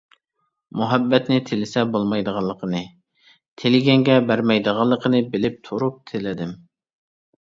مۇھەببەتنى 0.79 1.35
تىلىسە 1.49 1.83
بولمايدىغانلىقىنى، 1.95 2.81
تىلىگەنگە 3.63 4.15
بەرمەيدىغانلىقىنى 4.31 5.21
بىلىپ 5.35 5.61
تۇرۇپ 5.69 6.01
تىلىدىم. 6.13 6.55